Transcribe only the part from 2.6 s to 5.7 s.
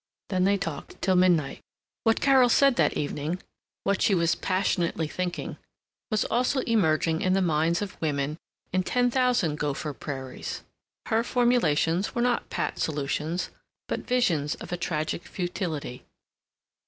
that evening, what she was passionately thinking,